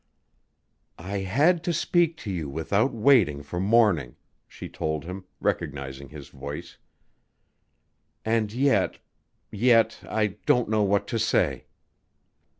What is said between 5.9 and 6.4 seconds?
his